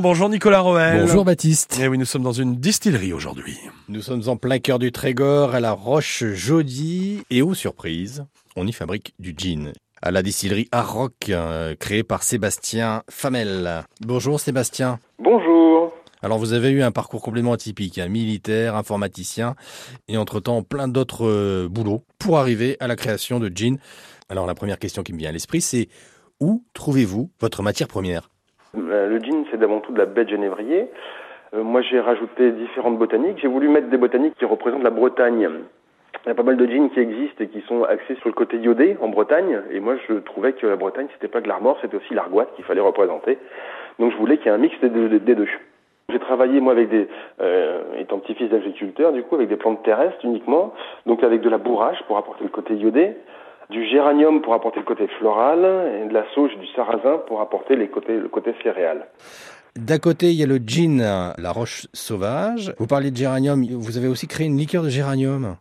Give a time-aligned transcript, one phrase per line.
[0.00, 1.00] Bonjour Nicolas Roel.
[1.00, 1.76] Bonjour Baptiste.
[1.80, 3.58] Et oui, nous sommes dans une distillerie aujourd'hui.
[3.88, 7.24] Nous sommes en plein cœur du Trégor, à la Roche Jody.
[7.30, 8.24] Et aux surprises,
[8.54, 9.72] on y fabrique du gin.
[10.00, 13.82] À la distillerie Arroc, euh, créée par Sébastien Famel.
[14.00, 15.00] Bonjour Sébastien.
[15.18, 15.92] Bonjour.
[16.22, 19.56] Alors vous avez eu un parcours complètement atypique, un militaire, informaticien
[20.06, 23.78] et entre-temps plein d'autres euh, boulots pour arriver à la création de gin.
[24.28, 25.88] Alors la première question qui me vient à l'esprit, c'est
[26.38, 28.30] où trouvez-vous votre matière première?
[28.74, 30.88] Le gin, c'est d'avant tout de la baie de genévrier.
[31.54, 33.38] Euh, moi, j'ai rajouté différentes botaniques.
[33.40, 35.48] J'ai voulu mettre des botaniques qui représentent la Bretagne.
[36.24, 38.34] Il y a pas mal de gins qui existent et qui sont axés sur le
[38.34, 39.62] côté iodé en Bretagne.
[39.70, 42.64] Et moi, je trouvais que la Bretagne, c'était pas que l'armor, c'était aussi l'argoite qu'il
[42.64, 43.38] fallait représenter.
[43.98, 45.08] Donc, je voulais qu'il y ait un mix des deux.
[45.08, 45.48] des deux.
[46.10, 47.06] J'ai travaillé, moi, avec des,
[47.40, 50.74] euh, étant petit-fils d'agriculteur, du coup, avec des plantes terrestres uniquement.
[51.06, 53.14] Donc, avec de la bourrache pour apporter le côté iodé
[53.70, 55.60] du géranium pour apporter le côté floral
[56.02, 59.06] et de la sauge du sarrasin pour apporter le côté céréal.
[59.76, 62.74] D'un côté, il y a le gin, la roche sauvage.
[62.78, 65.56] Vous parlez de géranium, vous avez aussi créé une liqueur de géranium.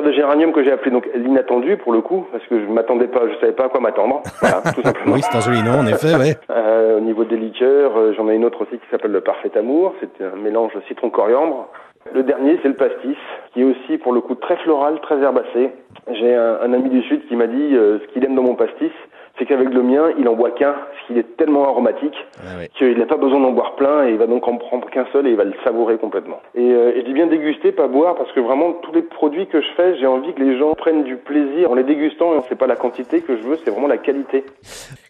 [0.00, 3.20] De géranium que j'ai appelé donc l'inattendu pour le coup, parce que je m'attendais pas,
[3.28, 4.22] je savais pas à quoi m'attendre.
[4.40, 5.14] Voilà, tout simplement.
[5.14, 6.36] oui, c'est un joli nom, en effet, ouais.
[6.50, 9.50] Euh, au niveau des liqueurs, euh, j'en ai une autre aussi qui s'appelle le Parfait
[9.56, 9.94] Amour.
[10.00, 11.68] C'est un mélange citron-coriandre.
[12.14, 13.16] Le dernier, c'est le pastis,
[13.52, 15.70] qui est aussi pour le coup très floral, très herbacé.
[16.12, 18.54] J'ai un, un, ami du Sud qui m'a dit euh, ce qu'il aime dans mon
[18.54, 18.92] pastis,
[19.40, 22.68] c'est qu'avec le mien, il en boit qu'un, parce qu'il est tellement aromatique Ah ouais.
[22.76, 25.26] qu'il n'a pas besoin d'en boire plein et il va donc en prendre qu'un seul
[25.26, 26.40] et il va le savourer complètement.
[26.54, 29.46] Et, euh, et je dis bien déguster, pas boire, parce que vraiment tous les produits
[29.46, 32.34] que je fais, j'ai envie que les gens prennent du plaisir en les dégustant.
[32.36, 34.44] Et c'est pas la quantité que je veux, c'est vraiment la qualité.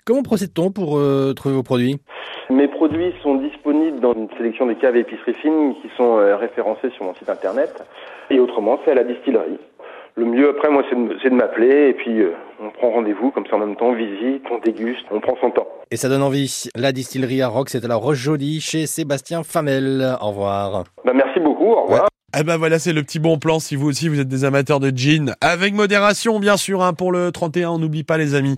[0.06, 1.96] Comment procède-t-on pour euh, trouver vos produits?
[2.50, 6.90] Mes produits sont disponibles dans une sélection des caves épicerie fine qui sont euh, référencées
[6.90, 7.84] sur mon site internet.
[8.30, 9.58] Et autrement, c'est à la distillerie.
[10.16, 10.82] Le mieux après, moi,
[11.22, 13.94] c'est de m'appeler et puis euh, on prend rendez-vous comme ça en même temps, on
[13.94, 15.66] visite, on déguste, on prend son temps.
[15.90, 16.68] Et ça donne envie.
[16.76, 20.16] La distillerie à Rock, c'est à la Roche Jolie chez Sébastien Famel.
[20.20, 20.84] Au revoir.
[21.04, 22.02] Bah, merci beaucoup, au revoir.
[22.02, 22.08] Ouais.
[22.38, 24.78] Eh ben voilà, c'est le petit bon plan si vous aussi vous êtes des amateurs
[24.78, 25.34] de gin.
[25.40, 28.48] Avec modération, bien sûr, hein, pour le 31, on n'oublie pas les amis.